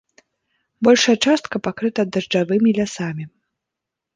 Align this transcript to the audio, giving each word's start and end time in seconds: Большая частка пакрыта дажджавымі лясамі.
Большая 0.87 1.15
частка 1.27 1.55
пакрыта 1.67 2.01
дажджавымі 2.15 2.69
лясамі. 2.79 3.25